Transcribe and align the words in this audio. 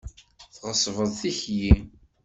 Tɣeṣbeḍ 0.53 1.11
tikli! 1.19 1.73